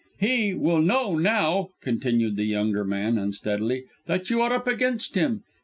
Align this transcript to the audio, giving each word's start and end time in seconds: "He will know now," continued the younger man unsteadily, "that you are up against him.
"He 0.19 0.55
will 0.55 0.81
know 0.81 1.15
now," 1.15 1.69
continued 1.79 2.35
the 2.35 2.45
younger 2.45 2.83
man 2.83 3.19
unsteadily, 3.19 3.83
"that 4.07 4.31
you 4.31 4.41
are 4.41 4.51
up 4.51 4.65
against 4.67 5.13
him. 5.13 5.43